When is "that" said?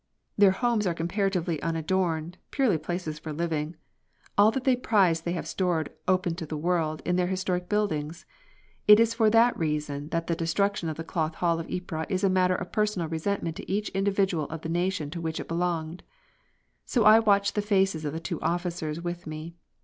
4.49-4.63, 9.29-9.55, 10.09-10.25